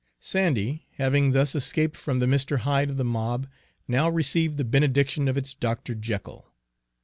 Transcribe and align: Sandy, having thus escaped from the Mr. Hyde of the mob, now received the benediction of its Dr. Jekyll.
Sandy, 0.19 0.87
having 0.97 1.31
thus 1.31 1.53
escaped 1.53 1.95
from 1.95 2.17
the 2.17 2.25
Mr. 2.25 2.57
Hyde 2.61 2.89
of 2.89 2.97
the 2.97 3.03
mob, 3.05 3.45
now 3.87 4.09
received 4.09 4.57
the 4.57 4.63
benediction 4.65 5.27
of 5.27 5.37
its 5.37 5.53
Dr. 5.53 5.93
Jekyll. 5.93 6.51